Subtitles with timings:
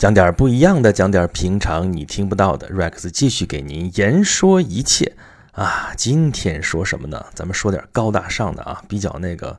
[0.00, 2.66] 讲点不一样的，讲点平常你听不到的。
[2.70, 5.14] Rex 继续给您言说一切
[5.52, 5.92] 啊！
[5.94, 7.22] 今天说什么呢？
[7.34, 9.54] 咱们说点高大上的啊，比较那个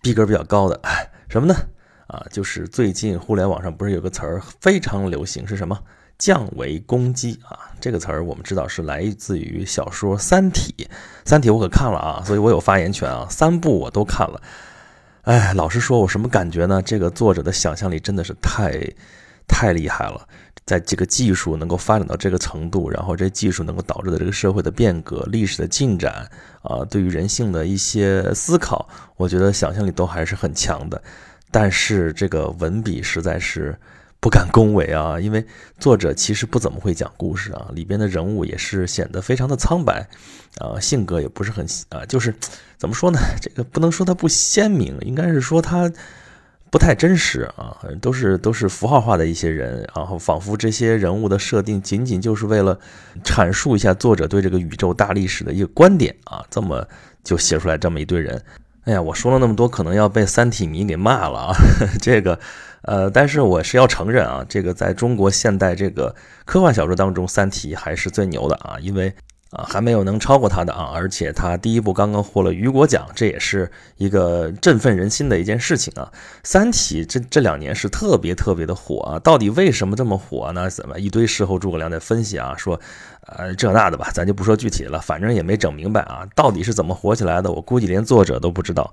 [0.00, 0.80] 逼格比较高的。
[1.28, 1.56] 什么呢？
[2.06, 5.76] 啊，就是最近互联网上不是有个词儿非常流行，是什么？
[6.16, 7.58] 降维攻击啊！
[7.80, 10.72] 这个词儿我们知道是来自于小说《三体》，
[11.24, 14.40] 《三体》我可看了啊，所以我有发言权啊，三部我都看了。
[15.22, 16.80] 哎，老实说，我什么感觉呢？
[16.80, 18.80] 这个作者的想象力真的是太……
[19.50, 20.26] 太厉害了，
[20.64, 26.30] 在这个技术能够发展到这个程度，然后这技术能够导致的这个社会的变革、历史的进展
[26.62, 31.02] 啊，对于人性的一些思考，我觉得想象力都还是很强的。
[31.50, 33.76] 但是这个文笔实在是
[34.20, 35.44] 不敢恭维啊，因为
[35.78, 40.08] 作者其实不怎么会讲故事啊，里边的人物也是显得非常的苍白
[40.58, 42.32] 啊，性格也不是很啊，就是
[42.78, 43.18] 怎么说呢？
[43.42, 45.90] 这个不能说他不鲜明，应该是说他。
[46.70, 52.78] 不太真实啊，都是都是符号化的一些人，然后仿佛这些人物的设定仅仅就是为了
[53.24, 56.86] 阐述一下作者对这个宇宙大历史的一个观点啊，这么
[57.24, 58.40] 就写出来这么一堆人。
[58.84, 61.54] 哎呀，我说了那么多，可能要被三体迷给骂了啊。
[62.00, 62.38] 这个，
[62.82, 66.14] 呃，但是我是要承认啊，这个在中国现代这个
[66.44, 69.12] 科幻小说当中，三体还是最牛的啊，因为。
[69.50, 70.92] 啊，还没有能超过他的啊！
[70.94, 76.08] 而且他第一部刚刚获了雨果奖，这也是一个振奋人心的一件事情啊。
[76.44, 80.70] 《三体》这这两年是特别特别的火啊，到底为什么这么火呢？
[80.70, 82.80] 怎么一堆事后诸葛亮在分析啊，说，
[83.26, 87.50] 呃，这那的吧，咱就不说具体了，反正也没整明白啊，到底是怎么火起来的？
[87.50, 88.92] 我估计连作者都不知道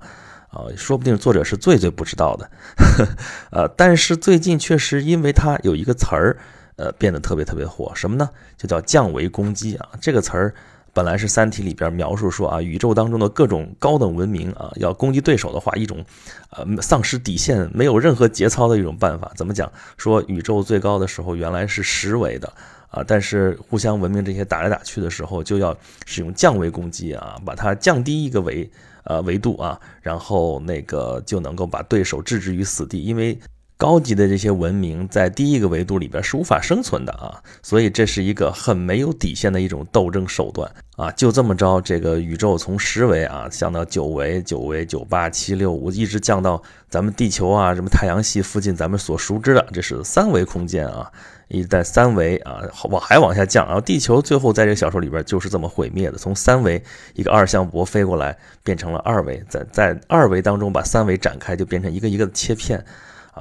[0.50, 2.50] 啊，说不定作者是最最不知道的。
[3.52, 6.36] 呃，但是最近确实因为他有一个词儿。
[6.78, 8.30] 呃，变得特别特别火，什么呢？
[8.56, 9.88] 就叫降维攻击啊！
[10.00, 10.54] 这个词儿
[10.92, 16.04] 本来是《三体》里边描述说啊，宇宙当中的各种高等文明啊，要攻击对手的话，一种
[16.50, 19.30] 呃丧失底线、没有任何节操的一种办法。
[19.34, 19.70] 怎么讲？
[19.96, 22.52] 说宇宙最高的时候原来是十维的
[22.90, 28.70] 啊，但是互相文明这些打来打去的时候，就要使用降维攻击啊，把它降低一个维
[29.02, 33.36] 呃维度啊，然后那个就能够把对手置之于死地，因为。
[33.78, 41.12] 高级的这些文明在第一个维度里边是无法生存的啊，所以这是一个很没有底线的一种斗争手段啊！
[41.12, 51.08] 就这么着，这个宇宙从十维啊降到九维、九维、九八七六五，一直降到咱们地球啊，什么太阳系附近咱们所熟知的，这是三维空间啊，
[51.46, 56.82] 一在三维啊往还往下降，然后地球最后在这个小说里边就是这么毁灭的，从三维
[57.14, 62.84] 一个二向箔飞过来变成了二维，在在二维当中把三维展开，就变成一个一个的切片。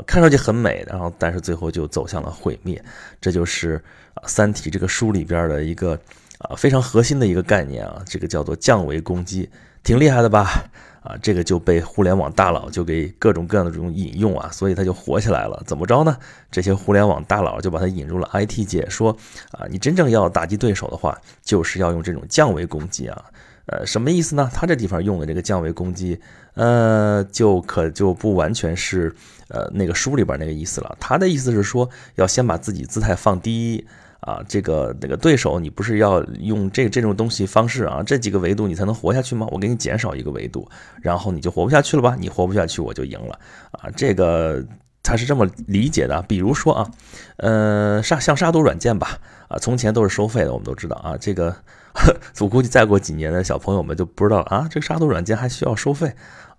[0.05, 2.83] 看上去很美，然后但是最后就走向了毁灭，
[3.19, 3.81] 这就是
[4.13, 5.99] 啊《三体》这个书里边的一个
[6.39, 9.49] 啊非常核心的一个概念啊，这个叫做降维攻击，
[9.83, 10.65] 挺厉害的吧？
[11.01, 15.63] 啊，这个就被互联网大佬就给各种各样的这种引用啊，所以它就火起来了。
[15.65, 16.17] 怎么着呢？
[16.51, 19.15] 这些互联网大佬就把它引入了 IT 界，说
[19.51, 23.23] 啊，你真正要打击对手的话，就是要用这种降维攻击啊。
[23.67, 24.49] 呃，什么意思呢？
[24.53, 26.17] 他这地方用的这个降维攻击，
[26.53, 29.13] 呃，就可就不完全是
[29.49, 30.95] 呃那个书里边那个意思了。
[31.01, 33.85] 他的意思是说，要先把自己姿态放低
[34.21, 39.45] 啊，这个那个对手，你不是要用这这种东西方式啊，这几个维度你才能活下去吗？
[39.51, 40.65] 我给你减少一个维度，
[41.01, 42.15] 然后你就活不下去了吧？
[42.17, 43.37] 你活不下去，我就赢了
[43.71, 43.89] 啊！
[43.97, 44.63] 这个
[45.03, 46.21] 他是这么理解的。
[46.21, 46.91] 比如说啊，
[47.35, 51.53] 呃，杀像杀毒软件吧，啊，从前都是收费的，我们都知道啊，这个。
[52.39, 56.07] 我估计再过几年的小朋友们就不知道啊，这个杀毒软件还需要收费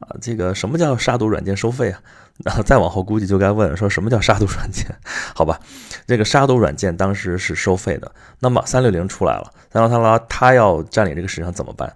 [0.00, 0.16] 啊？
[0.20, 2.00] 这个什么叫杀毒软件收费啊？
[2.44, 4.86] 然后再往后估计就该问说什么叫杀毒软件？
[5.34, 5.58] 好吧，
[6.06, 8.10] 这个杀毒软件当时是收费的。
[8.40, 11.94] 那么三六零出来了，三六零它要占领这个市场怎么办？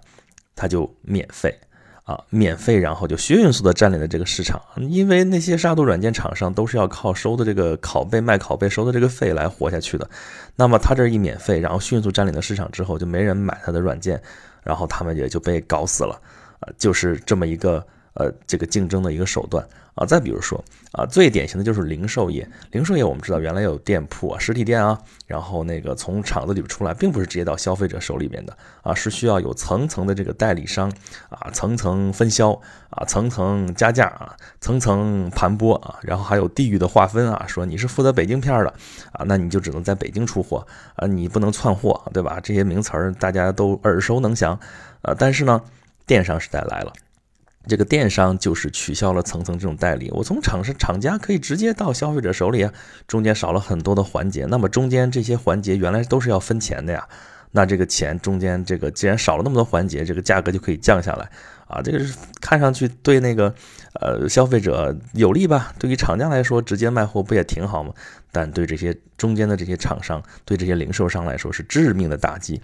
[0.55, 1.59] 它就免费。
[2.03, 10.09] 啊，免费，然后就迅速的占领了这个市场，因为那些杀毒软件厂商都是要靠收的这个拷贝卖拷贝收的这个费来活下去的。
[10.55, 14.21] 那么他这一免费，然后迅速占领了市场之后，就没人买他的软件，
[14.63, 16.19] 然后他们也就被搞死了。
[16.59, 17.85] 啊，就是这么一个。
[18.15, 22.47] 呃，这个竞争的一个手段啊，再比如说啊，最典型的就是零售业。
[22.71, 30.91] 零售业我们知道，原来有店铺啊，实体店啊，然后那个从厂子里边出来，并不是直接到消费者手里边的啊，是需要有层层的这个代理商
[31.29, 32.51] 啊，层层分销
[32.89, 38.73] 啊，层层加价啊，层层盘剥啊，然后还有地域的划分啊，说你是负责北京片的
[39.11, 42.39] 啊，那你就只能在北京出货啊，你不能窜货，对吧？
[42.41, 44.59] 这些名词儿大家都耳熟能详
[45.03, 45.61] 啊，但是呢，
[46.07, 46.91] 电商时代来了。
[47.67, 52.73] 这个电商就是取消了层层这种代理，我从厂商厂家可以直接到消费者手里啊，
[53.07, 54.45] 中间少了很多的环节。
[54.45, 57.07] 那么中间这些环节原来都是要分钱的呀，
[57.51, 61.29] 那这个钱中间这个既然少了那么多环节，这个价格就可以降下来
[61.67, 63.53] 啊，这个是看上去对那个
[64.01, 65.73] 呃消费者有利吧？
[65.79, 67.93] 对于厂家来说，直接卖货不也挺好吗？
[68.31, 72.59] 但对这些中间的这些厂商，对这些零售商来说是致命的打击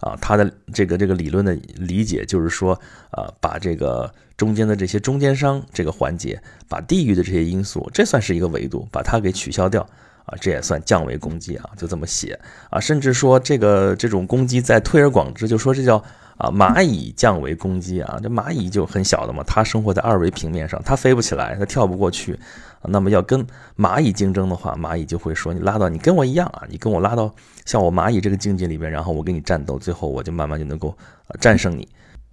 [0.00, 0.16] 啊！
[0.20, 2.72] 他的这个这个理论的理解就是说，
[3.10, 9.86] 啊，把这个中间的这些中间商这个环节，把地域的这些因素，这算是一个维度，把它给取消掉。
[10.26, 12.38] 啊，这也算降维攻击啊，就这么写
[12.68, 16.04] 啊，甚至说这个这种攻击在推而广之，就说这叫
[16.40, 22.38] 啊蚂蚁降维攻击啊，这蚂蚁就很小的嘛，它生活在二维平面上，它飞不起来，它跳不过去，
[22.84, 23.46] 那么要跟
[23.76, 27.30] 蚂蚁竞争的话，蚂蚁就会说你拉到你跟我一样啊，你跟我拉到
[27.66, 30.96] 像我蚂蚁这个境界里边，然后我跟你战斗，最后我就慢慢就能够
[31.38, 31.86] 战胜你。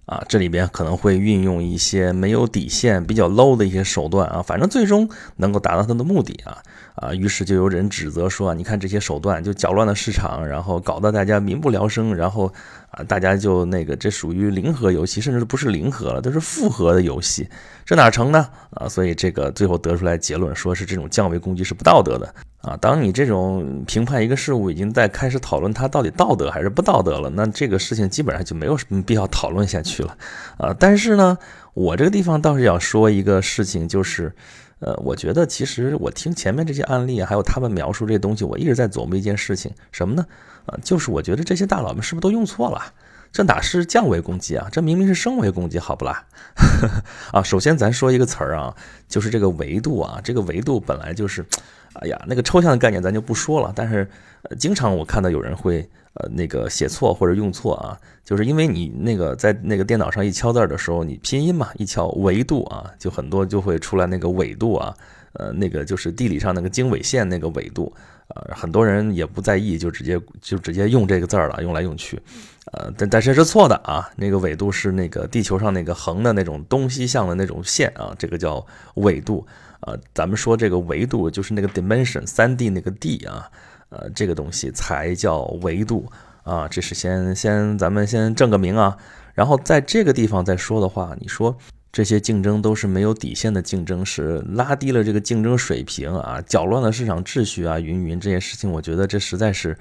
[0.06, 5.06] 啊，这里边可能会运用一些没有底线、比较 low 的一些手段啊，反正最终
[5.36, 6.56] 能够达到他的目的啊
[7.00, 12.52] 啊，于是就有人指责说，你看这些手段就搅乱了市场，然后搞得大家民不聊生，然后
[12.90, 17.48] 啊，大家就那个这属于零和游戏，甚至不是零和了，都是复合的游戏，
[17.84, 18.48] 这哪成呢？
[18.70, 22.34] 啊，所以这个最后得出来结论，说是这种降维攻击是不道德的。
[22.62, 30.16] 啊，当你这种评判一个事物已经在开始讨论它到底道德还是不道德了，那这个事情基本上就没有什么必要讨论下去了。
[30.56, 31.38] 啊，但是呢，
[31.74, 34.34] 我这个地方倒是要说一个事情，就是，
[34.80, 40.26] 呃，我觉得其实我听前面这些案例，还有他们描述这些东西，我一直在琢磨一件事情，什么呢？
[40.66, 42.92] 啊，就是我觉得这些大佬们是不是都用错了？
[43.30, 44.68] 这哪是降维攻击啊？
[44.70, 46.24] 这明明是升维攻击，好不啦？
[47.32, 48.74] 啊，首先咱说一个词儿啊，
[49.08, 51.44] 就是这个维度啊，这个维度本来就是。
[51.94, 54.08] 哎呀，那个抽象的概念咱就不说了，但是，
[54.56, 64.92] 经常我看到有人会，呃，那个写错或者用错啊，就是因为你那个在那个电脑上一敲字的时候，你拼音嘛，一敲维度啊，就很多就会出来那个纬度啊，
[65.34, 67.92] 呃，那个就是地理上那个经纬线那个纬度，
[68.34, 72.20] 呃，很多人也不在意，就直接就直接用这个字儿了，用来用去，
[72.72, 79.46] 呃，但但是是错的啊，那个纬度是那个地球上那个横的那种东西向的那种线啊，这个叫纬度。
[79.82, 83.48] 呃，咱们说这个维度就是那个 dimension，三 D 那个 D 啊，
[83.90, 86.06] 呃，这个东西才叫维度
[86.42, 86.68] 啊。
[86.68, 88.96] 这是先先咱们先正个名啊，
[89.34, 91.56] 然后在这个地方再说的话，你说
[91.90, 99.76] 这些竞争都是没有底线的竞争，是拉低了这个竞争水平啊，搅乱了市场秩序啊，云云这些事情，我觉得这实在是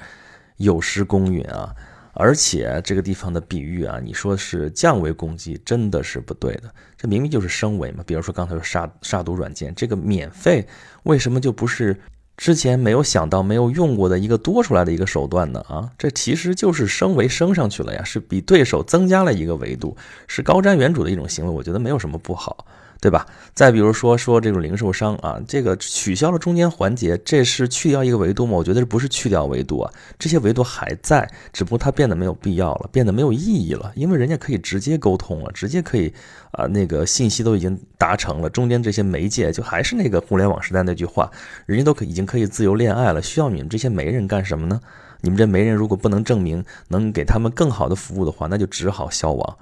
[0.58, 1.76] 有失公允啊。
[2.20, 6.64] 而且这个地方的比喻啊，你说是降维攻击，真的是不对的。
[6.98, 8.04] 这明明就是升维嘛。
[8.08, 10.68] 比如说刚才说杀杀毒软件，这个免费
[11.04, 11.96] 为什么就不是
[12.38, 15.60] 之前没有想到、没有用过的一个多出来的一个手段呢？
[15.68, 19.98] 啊，这其实就是升维升上去了呀，是比对手增加了一个维度，
[20.28, 21.52] 是高瞻远瞩的一种行为。
[21.52, 22.66] 我觉得没有什么不好。
[23.00, 23.26] 对吧？
[23.54, 28.54] 再比如说说这种零售商啊，这个取消了中间环节，这是去掉一个维度吗？
[28.54, 36.12] 我觉得这不是去掉维度啊，这些维度还在，只不过它变得没有必要了，变得没有意义了，因为人家可以直接沟通了，直接可以
[36.52, 41.30] 啊，那个信息都已经达成了，中间这些媒介就还是那个互联网时代那句话，
[41.66, 44.80] 人家都可已经可以自由恋爱了，需要你们这些媒人干什么呢？
[45.22, 49.58] 你们这媒人如果不能证明能给他们更好的服务的话，那就只好消亡。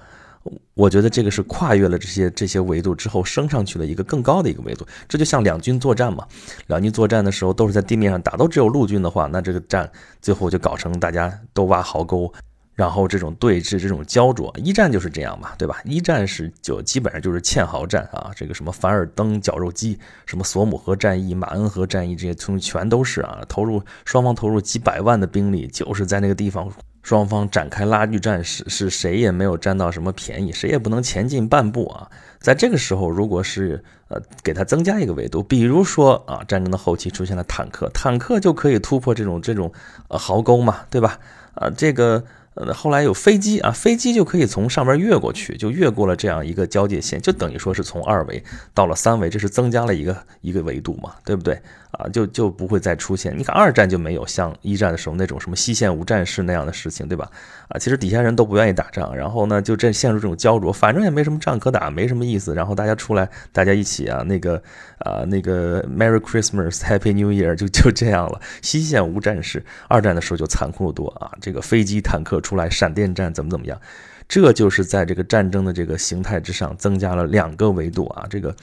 [0.73, 6.27] 我觉得这个是跨越了这些这些维度之后升上去了一个更高的一个维度，这就像两军作战嘛，
[6.67, 9.89] 两军作战的时候都是在地面上打，都只有陆军的话，那这个战
[10.21, 12.31] 最后就搞成大家都挖壕沟，
[12.75, 15.77] 然后这种对峙、这种焦灼，一战就是这样嘛，对吧？
[15.85, 26.69] 一战是就基本上就是堑壕战啊，这个什么凡尔登绞肉机，什么索姆河战役、马恩河战役这些，从全都是啊，投入双方投入几百万的兵力，就是在那个地方。
[27.05, 32.09] 双方展开拉锯战是是谁也没有占到什么便宜，谁也不能前进半步啊！
[32.39, 39.71] 在这个时候，如果是呃给他增加一个维度，比如说啊，战争的后期出现了坦克，坦克就可以突破这种这种
[40.07, 41.19] 呃壕沟嘛，对吧？
[41.53, 42.23] 啊，这个。
[42.57, 48.41] 呃，后来有飞机啊，飞机就可以从上面越过去，就越过了这样一个交界线，就等于说是从二维
[48.73, 51.61] 到了三维，这是增加了一个一个维度嘛，对不对
[51.97, 52.07] 啊？
[52.13, 53.37] 就就不会再出现。
[53.37, 57.29] 你看二战就没有像一战的时候那种什么西线无战事那样的事情，对吧？
[57.67, 64.61] 啊，其实底下人都不愿意打仗，然后呢，就这陷入这种焦灼，反正也没什么仗可打，没什么意思，然后大家出来，大家一起啊，那个
[64.99, 68.39] 啊，那个 Merry Christmas Happy New Year 就就这样了。
[68.61, 72.35] 西线无战事，二战的时候就残酷多啊，这个飞机坦克。
[72.45, 73.79] 出来闪电战怎么怎么样？
[74.27, 78.25] 这就是在这个战争的这个形态之上增加了两个维度啊！
[78.27, 78.53] 这个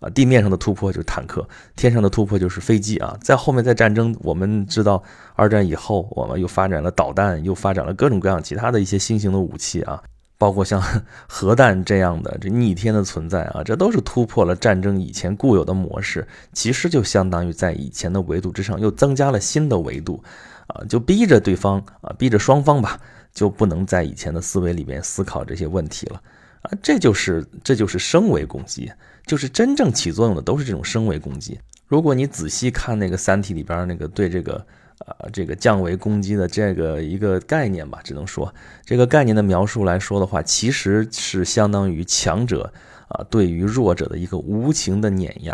[0.00, 1.46] 啊地面上的突破就是坦克，
[1.76, 3.16] 天上的突破就是飞机啊！
[3.22, 5.02] 在后面在战争，我们知道
[5.34, 10.02] 二战以后，我们又发展了导弹，又发展了各种各样其他的一些新型的武器啊，
[10.38, 10.82] 包括像
[11.28, 20.24] 核弹这样的这逆天的存在啊，这都是突破了战争以前固有的模式，其实就相当于在以前的维度之上又增加了新的维度
[20.68, 22.98] 啊，就逼着对方啊，逼着双方吧。
[23.32, 26.22] 就不能在以前的思维里面思考这些问题了
[26.62, 28.92] 啊，这就是这就是升维攻击，
[29.26, 31.58] 就是真正起作用的都是这种升维攻击。
[31.86, 34.64] 如果你仔细看那个《三体》里边那个对这个
[34.98, 42.72] 呃这个降维攻击的这个一个概念吧，只能说这个概念的描述来说的话，其实是相当于强者
[43.08, 45.52] 啊对于弱者的一个无情的碾压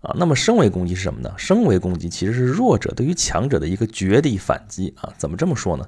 [0.00, 0.14] 啊。
[0.16, 1.34] 那么升维攻击是什么呢？
[1.36, 5.12] 升维攻击其实是弱者对于强者的一个绝地反击啊。
[5.18, 5.84] 怎么这么说呢？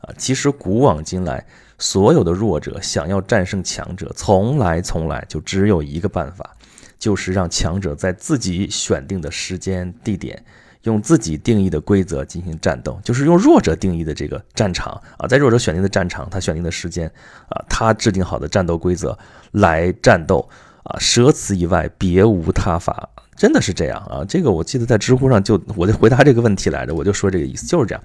[0.00, 1.44] 啊，其实古往今来。
[1.80, 6.56] 所有的弱者想要战胜强者，从来从来就只有一个办法，
[6.98, 10.44] 就是让强者在自己选定的时间地点，
[10.82, 17.06] 用自己定义的规则进行战斗，就是用弱者定义的这个战场啊，在弱者选定的战场，他选定的时间
[17.48, 19.16] 啊，他制定好的战斗规则
[19.52, 20.48] 来战斗
[20.82, 24.24] 啊，舍此以外别无他法，真的是这样啊。
[24.28, 28.02] 这个我记得在知乎上就我就回答这个问题来着，我就说这个意思就是这样。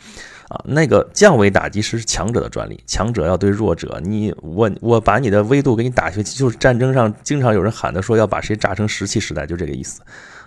[0.49, 10.01] 啊，那个降维打击是强者的专利，强者要对弱者，你我我把你的维度给你打下去，就是战争上经常有人喊的说要把谁炸成石器时代，就这个意思，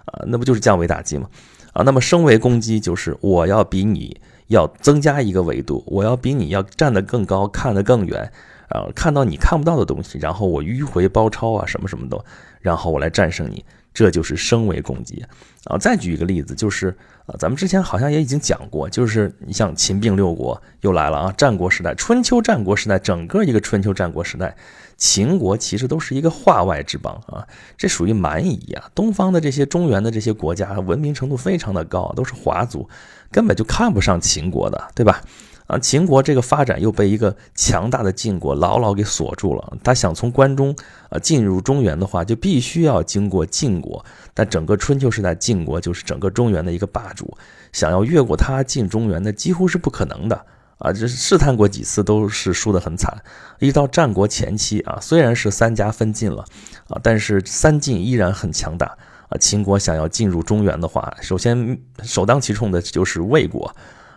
[0.05, 1.29] 啊，那不就是降维打击吗？
[1.73, 8.31] 啊，那么升维攻击就是我要比你要增加一个维度，我要比你要站得更高，看得更远，
[8.69, 12.23] 啊，看到你看不到的东西，然后我迂回包抄啊，什么什么的，
[12.61, 13.65] 然后我来战胜你。
[13.97, 15.25] 这就是升维攻击
[15.65, 15.79] 啊！
[15.79, 24.55] 再举一个例子，就是啊，咱们之前好像也已经讲过，就是你像秦并六国又来了啊，战国时代、春秋战国时代，整个一个春秋战国时代，
[24.99, 27.49] 秦国其实都是一个化外之邦啊，
[27.79, 28.91] 这属于蛮夷啊。
[28.95, 32.87] 东方的这些中原的这些国家，文明程度非常的高，都是华族，
[33.33, 35.23] 根本就看不上秦国的，对吧？
[35.67, 39.77] 啊，秦国这个发展又被一个强大的晋国牢牢给锁住了。
[39.83, 40.75] 他想从关中
[41.09, 44.05] 啊进入中原的话，就必须要经过晋国。
[44.33, 47.37] 但整个春秋时代，晋国就是整个中原的一个霸主，
[47.73, 50.47] 想要越过他进中原，那几乎是不可能的
[50.79, 50.93] 啊！
[50.93, 53.23] 这试探过几次，都是输得很惨。
[53.59, 56.45] 一到战国前期啊，虽然是三家分晋了
[56.89, 58.97] 啊，但是三晋依然很强大
[59.29, 59.39] 啊。
[59.41, 63.75] 秦国想要进入中原的话，首先首当其冲的就是魏国。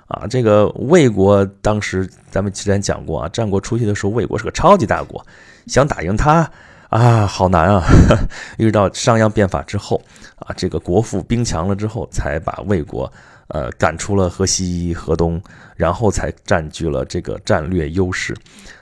[0.10, 5.24] 啊，这个魏国当时咱们之前讲过啊，战国初期的时候，魏国是个超级大国，
[5.68, 6.50] 想打赢他
[6.90, 7.84] 啊，好难啊！
[8.58, 10.02] 一直到商鞅变法之后
[10.38, 13.12] 啊，这个国富兵强了之后，才把魏国
[13.50, 15.40] 呃赶出了河西河东，
[15.76, 18.36] 然后才占据了这个战略优势。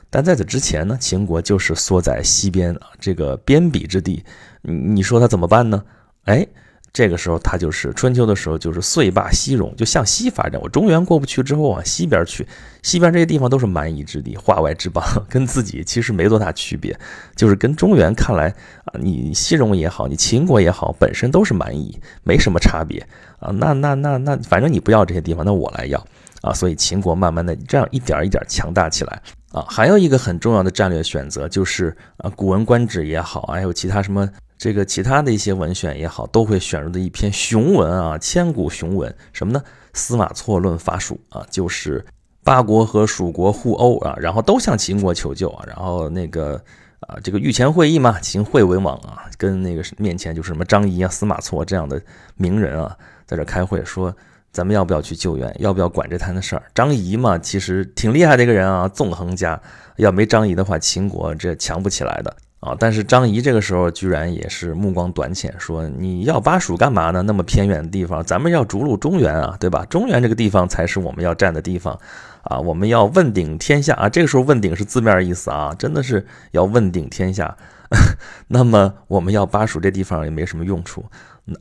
[0.10, 4.24] 但在此之前呢，秦国就是缩在西边啊，这个边鄙之地，
[4.62, 5.84] 你你说他怎么办呢？
[6.24, 6.48] 哎。
[6.94, 10.60] 这个时候，他就是春秋的时候，就是遂霸西戎，就向西发展。
[10.62, 12.48] 我中原过不去之后，往西边去，
[12.82, 16.98] 西边这些地方都是蛮夷之地、化外之邦，跟自己其实没多大区别。
[17.36, 18.48] 就是跟中原看来
[18.86, 23.00] 啊，你西戎也好，你秦国也好，本身都是蛮夷，没什么差别
[23.40, 23.52] 啊。
[23.52, 26.04] 那那那那，反正你不要这些地方，那我来要
[26.42, 26.52] 啊。
[26.52, 29.64] 所以秦国慢慢的这样一点一点强大起来啊。
[29.70, 34.28] 还有一个很重要的战略选择就是啊，《古文观止》也好，还有其他什么。
[34.58, 39.62] 这个其他的一些文选也好，都会选入的一篇雄文啊，千古雄文，什么呢？
[39.94, 42.04] 司马错论伐蜀啊，就是
[42.44, 46.62] 八国和蜀国互殴啊，然后都向秦国求救啊，然后那个
[47.02, 52.02] 啊，这个御前会议嘛，秦惠文王啊，跟那个面前就是什么张仪啊、司马错这样的
[52.36, 54.16] 名人啊，在这开会说，
[54.52, 55.56] 咱们要不要去救援？
[55.60, 56.64] 要不要管这摊的事儿？
[56.74, 59.60] 张仪嘛，其实挺厉害的一个人啊，纵横家，
[59.98, 62.36] 要没张仪的话，秦国这强不起来的。
[62.60, 62.76] 啊！
[62.80, 67.22] 但是张仪这个时候居然也是目光短浅，说你要巴蜀干嘛呢？
[67.22, 69.86] 那么偏远的地方，咱们要逐鹿中原啊，对吧？
[69.86, 72.00] 中原这个地方才是我们要占的地方
[72.42, 72.60] 啊！
[72.60, 74.10] 我们要问鼎天下啊！
[74.10, 77.56] 这个时候问鼎是字面意思啊，真的是要问鼎天下。
[78.50, 81.06] 那么我们要巴蜀这地方也没什么用处，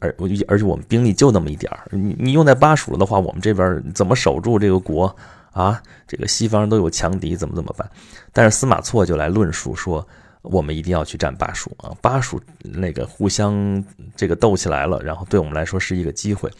[0.00, 0.17] 而
[0.49, 5.15] 而且我们兵力就那么一点儿，你你用在巴蜀了的话，我们这边怎么守住这个国
[5.53, 5.81] 啊？
[6.09, 7.87] 这个西方都有强敌，怎么怎么办？
[8.33, 10.05] 但是司马错就来论述说。
[10.50, 11.91] 我们一定要去战巴蜀啊！
[12.00, 13.85] 巴蜀那个互相
[14.17, 16.50] 这个斗起来了，然后对我们来说是一个机会。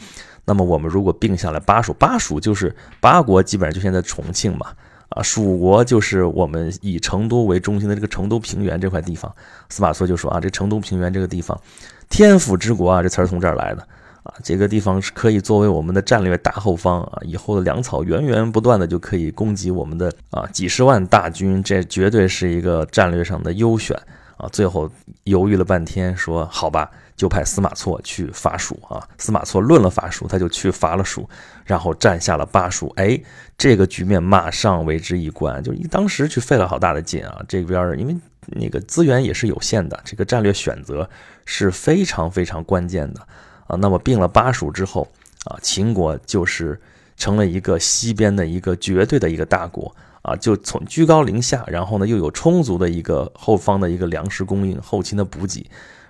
[0.45, 4.69] 那么我们如果并下来，巴蜀，巴蜀就是八国，基本上就现在重庆嘛，
[5.09, 9.35] 啊，蜀国就是我们以成都为中心的这个成都平原这块地方。
[9.69, 11.61] 司马错就说啊，这成都平原这个地方，
[12.09, 13.89] 天府之国啊，这词儿从这儿来的。
[14.27, 23.97] 啊，这个地方是可以作为我们的战略大后方啊，以后的粮草源源不断的就可以供给我们的啊几十万大军，这绝对是一个战略上的优选
[24.37, 24.49] 啊。
[24.51, 24.91] 最后
[25.25, 29.07] 犹豫了半天，说好吧，就派司马错去伐蜀啊。
[29.17, 31.29] 司马错论了伐蜀，他就去伐了蜀，
[31.65, 32.93] 然后占下了巴蜀。
[32.97, 33.21] 哎，
[33.57, 37.41] 这个局面马上为之一关，就当时去费了好大的劲啊。
[37.47, 38.17] 这边因为
[38.49, 41.09] 那个资源也是有限的，这个战略选择
[41.45, 43.21] 是非常非常关键的。
[43.67, 45.07] 啊，那么并了巴蜀之后，
[45.45, 46.81] 啊，秦国就是
[47.17, 55.65] 成了一个西边的一个绝对的一个大国啊，就从居高临下，然后呢又有充足的一个后方的一个粮食供应、后勤的补给，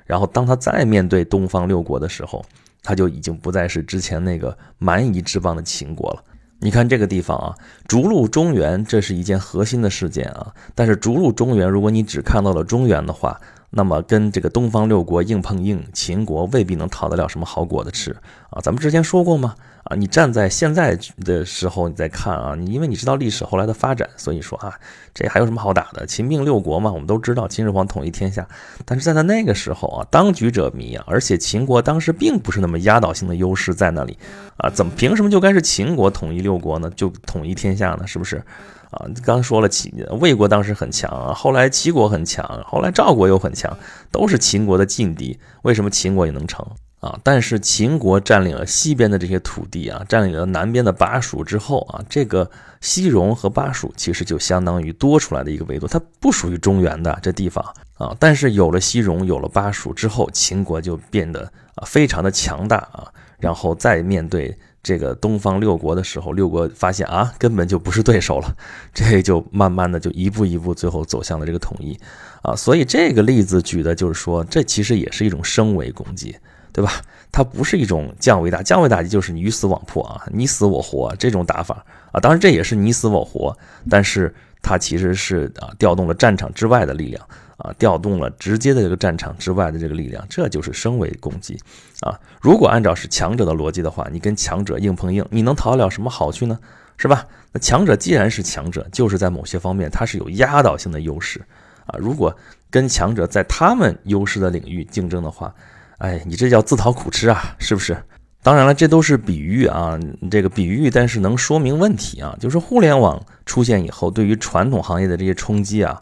[0.05, 2.45] 然后当他再面对东方六国的时候，
[2.83, 6.23] 他就已经不再是之前那个蛮夷之邦的秦国了。
[6.59, 7.55] 你看这个地方啊，
[7.87, 10.55] 逐鹿中原，这是一件核心的事件啊。
[10.75, 13.39] 但是逐鹿中原，如果你只看到了中原的话，
[13.77, 18.11] 那么跟这个东方六国硬碰硬，秦国未必能讨得了什么好果子吃
[18.49, 18.59] 啊。
[18.63, 19.55] 咱们之前说过吗？
[19.85, 24.73] 啊，你站在现在的时候，你再看啊，你因为你知道历史后来的发展，所以说啊，
[25.13, 26.07] 这还有什么好打的？
[26.07, 28.49] 秦并六国嘛，我们都知道秦始皇统一天下。
[28.87, 34.19] 但是在他那个时候啊，当局者迷啊，而且秦国当时并不是那么压倒性的优势在那里
[34.57, 36.91] 啊，怎么凭什么就该是秦国统一六国呢？
[36.97, 38.07] 就统一天下呢？
[38.07, 38.43] 是不是？
[38.91, 43.77] 啊，刚说了齐魏国当时很强啊，后来齐国很强，后来赵国又很强，
[44.11, 45.39] 都是秦国的劲敌。
[45.63, 46.67] 为什么秦国也能成？
[47.01, 47.21] 啊！
[47.23, 52.51] 但是秦国占领了西边的这些土地啊，占领了南边的巴蜀之后啊，这个
[52.81, 57.63] 西戎和巴蜀其实就相当于多出来的一个维度，它不属于中原的这地方
[57.99, 58.17] 啊。
[58.19, 61.43] 但是有了西戎，有了巴蜀之后，秦国就变得
[61.75, 63.07] 啊非常的强大啊。
[63.39, 68.57] 然后再面对这个东方六国的时候，六国发现啊根本就不是对手了，
[68.95, 71.99] 这就慢慢的就一步一步最后走向了这个统一
[72.43, 72.55] 啊。
[72.55, 76.37] 所以这个例子举的就是说，这其实也是一种升维攻击。
[76.73, 76.93] 对吧？
[77.33, 82.21] 它不是一种降维打降维打击，就是鱼死网破啊，你死我活这种打法啊。
[82.21, 83.57] 当然这也是你死我活，
[83.89, 91.59] 但是它其实是啊调动了战场之外的力量啊，调动了直接的这个战场之外的这个力量，这就是升维攻击
[92.01, 92.19] 啊。
[92.41, 96.59] 如果按照是强者的逻辑的话，你跟强者硬碰硬，你能讨得了什么好处呢？
[96.99, 97.27] 是吧？
[97.53, 101.41] 那强者既然是强者，就是在某些方面他是有压倒性的优势
[101.87, 101.97] 啊。
[101.99, 102.35] 如果
[102.71, 105.55] 跟强者在他们优势的领域竞争的话，
[105.99, 107.97] 哎，你这叫自讨苦吃啊，是不是？
[108.43, 109.99] 当然了，这都是比喻啊，
[110.31, 112.37] 这个比喻，但是能说明问题啊。
[112.39, 116.01] 就是互联网出现以后，对于传统行业的这些冲击啊，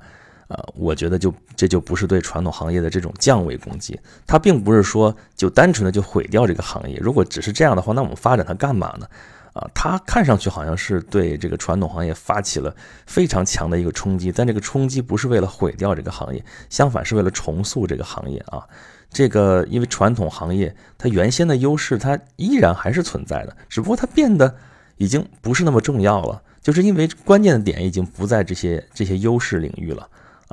[0.49, 6.99] 呃，我觉得就这就不是对传统行业的这种降维攻击，它并不是说就单纯的就毁掉这个行业。
[7.01, 9.07] 如果只是这样的话，那我们发展它干嘛呢？
[9.55, 12.75] 啊，它看上去好像是对这个传统行业发起了
[13.07, 18.67] 非常强的一个冲击，但这个冲击不是为了毁掉这个行业，相反是为了重塑这个行业啊。
[19.11, 24.53] 这个因为传统行业它原先的优势它依然还是存在的，只不过它变得
[24.97, 30.09] 已经不是那么重要了，就是因为关键的点已经不在这些这些优势领域了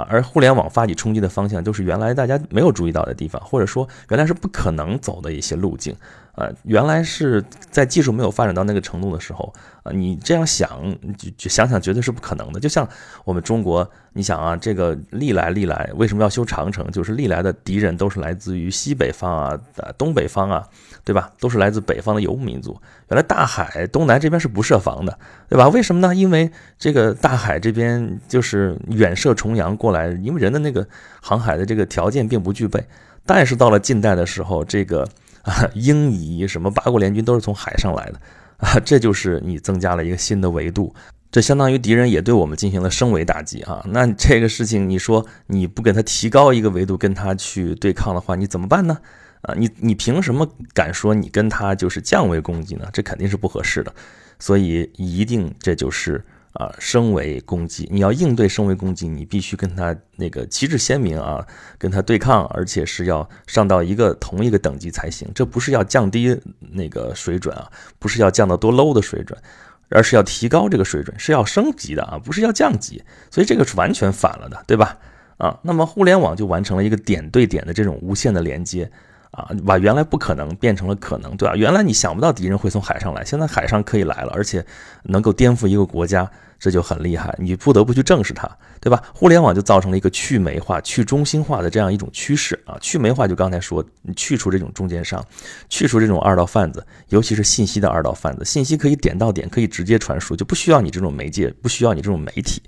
[0.10, 5.96] 而互联网发起冲击的方向就是原来大家没有注意到的地方，或者说原来是不可能走的一些路径。
[6.36, 10.70] 呃，原来是在技术没有发展到那个程度的时候，啊，你这样想
[11.18, 12.60] 就就想想，绝对是不可能的。
[12.60, 12.88] 就像
[13.26, 16.90] 我们中国，你想啊，这个历来历来为什么要修长城？
[16.90, 19.60] 就是历来的敌人都是来自于西北方啊、
[19.98, 20.66] 东北方啊，
[21.04, 21.34] 对吧？
[21.38, 22.80] 都是来自北方的游牧民族。
[23.10, 25.68] 原来大海东南这边是不设防的，对吧？
[25.68, 26.16] 为什么呢？
[26.16, 30.88] 因为这个大海这边就是远涉重洋过来，因为人的那个
[31.22, 32.82] 航海的这个条件并不具备。
[33.26, 35.06] 但是到了近代的时候，这个。
[35.44, 38.20] 啊，英夷什么八国联军都是从海上来的
[38.58, 40.94] 啊，这就是你增加了一个新的维度，
[41.32, 43.84] 这相当于敌人也对我们进行了升维打击啊。
[43.90, 49.00] 那这个事情，你说你不给他提高一个维度，跟他去对抗的话，你怎么办呢？
[49.42, 52.88] 啊，你你凭什么敢说你跟他就是降维攻击呢？
[52.94, 53.92] 这肯定是不合适的，
[54.38, 56.24] 所以一定这就是。
[56.54, 61.46] 啊，升维攻击，你要应对升维攻击，你必须跟他那个旗帜鲜明啊，
[61.78, 65.30] 跟他对抗，而且是要上到一个同一个等级才行。
[65.34, 69.40] 这不是要降低那个水准啊，不是要降到多 low 的水准，
[69.90, 73.02] 而是要提高这个水准，是要升级的啊，不是要降级。
[73.30, 74.98] 所以这个是完全反了的，对吧？
[75.38, 78.92] 啊，那么互联网就完成了一个点对点的这种无限的连接。
[79.32, 81.56] 啊，把原来不可能变成了可能，对吧？
[81.56, 84.66] 原来你想不到敌人会从海上来，现在海上可以来了，而且
[85.04, 87.34] 能够颠覆一个国家，这就很厉害。
[87.40, 88.50] 你不得不去正视它，
[88.82, 89.02] 对吧？
[89.14, 92.78] 互联网就造成了一个去美化、去中心化的这样一种趋势啊。
[92.82, 95.26] 去美化就刚才说，你去除这种中间商，
[95.70, 102.62] 去除这种二道贩子，尤其是信息的二道贩子，信息可以点到点，可以直接传输，就不需要你这种媒介，不需要你这种媒体。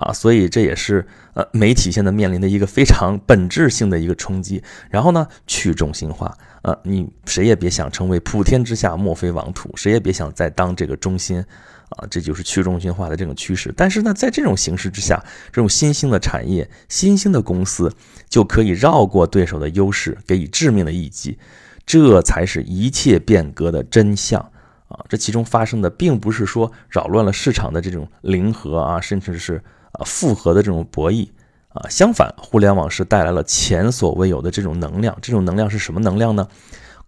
[0.00, 4.62] 啊，所以这也是呃媒体现在面临的一个非常本质性的一个冲击。
[4.88, 11.44] 然后呢，去中心化，呃，你谁也别想成为普天之下莫非王土，谁也别想再当这个中心，
[11.90, 13.70] 啊，这就是去中心化的这种趋势。
[13.76, 17.94] 但是呢，在这种形势之下，这种新兴的产业、新兴的公司
[18.30, 21.38] 就可以绕过对手的优势，给予致命的一击。
[21.84, 24.40] 这才是一切变革的真相
[24.88, 25.04] 啊！
[25.10, 29.62] 这其中发生的并不是说扰乱了市场的这种零和啊，甚至是。
[29.92, 31.28] 啊，复合的这种博弈
[31.68, 35.16] 啊，相反，互联网是带来了前所未有的这种能量。
[35.20, 36.46] 这种能量是什么能量呢？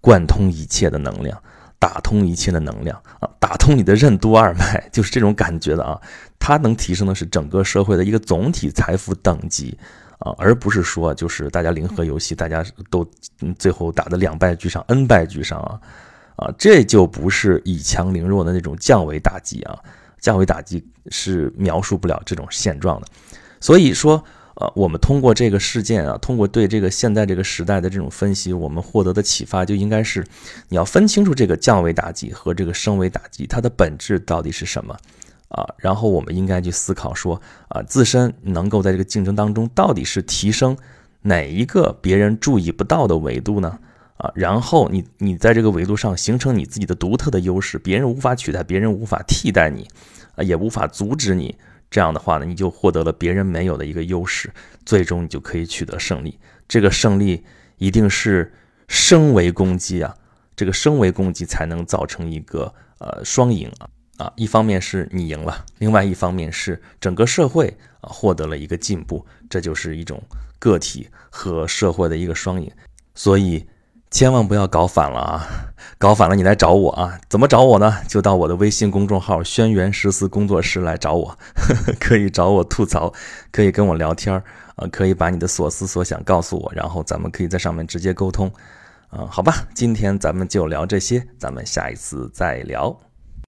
[0.00, 1.40] 贯通一切的能量，
[1.78, 6.00] 打通一切的能量啊，打通你的任督二脉， 就是这种感觉的啊。
[6.38, 9.78] 它能提升的是整个社会的一个总体财富等级
[10.18, 13.08] 啊，而不是说就是大家零和游戏，大家都
[13.58, 15.80] 最后打的两败俱伤、N 败俱伤啊
[16.34, 19.78] 啊，这就不是以强凌弱的那种降维打击啊，
[20.22, 23.06] 降维打击是描述不了这种现状的。
[23.60, 24.24] 所以说。
[24.56, 30.22] 呃，我们通过这个事件啊，通过对这个现在这个时代的这种分析，我们获得的启发就应该是，
[30.68, 34.94] 你要分清楚这个降维打击和这个升维打击它的本质到底是什么
[35.48, 35.66] 啊？
[35.78, 40.76] 然后我们应该去思考说啊，自身能够在这个竞争当中到底是提升
[41.22, 43.78] 哪一个别人注意不到的维度呢？
[44.22, 49.88] 啊，然后你你在这个维度上形成你自己的独特的优势，别人无法取代，别人无法替代你，
[50.36, 51.58] 啊，也无法阻止你。
[51.90, 54.48] 这样的话呢，你就获得了别人没有的一个优势，
[54.86, 56.38] 最终你就可以取得胜利。
[56.68, 57.44] 这个胜利
[57.78, 58.54] 一定是
[58.86, 60.14] 升维攻击啊，
[60.54, 70.22] 这个升维攻击才能造成一个呃双赢啊啊，一方面是你赢了，另外一方面是整个社会啊获得了一个进步，这就是一种
[70.60, 72.70] 个体和社会的一个双赢，
[73.16, 73.66] 所以。
[74.12, 75.48] 千万不要搞反了啊！
[75.96, 77.18] 搞反了你来找我啊！
[77.30, 77.96] 怎么找我呢？
[78.06, 83.10] 就到我的微信公众号“轩辕十四工作室”来找我呵呵， 可以找我吐槽，
[83.50, 84.44] 可以跟我聊天儿
[84.76, 88.52] 啊，可以把你的所思所想告诉我，然后咱们可以在上面直接沟通，
[89.08, 92.94] 啊，好吧，今天咱们就聊这些，咱们下一次再聊。